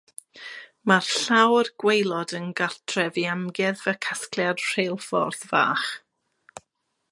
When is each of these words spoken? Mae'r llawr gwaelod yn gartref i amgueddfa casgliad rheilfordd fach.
Mae'r 0.91 1.09
llawr 1.25 1.69
gwaelod 1.83 2.33
yn 2.39 2.47
gartref 2.61 3.21
i 3.25 3.27
amgueddfa 3.35 3.95
casgliad 4.07 4.67
rheilfordd 4.71 5.47
fach. 5.53 5.89